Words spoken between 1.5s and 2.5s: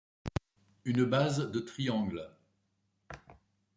de triangle.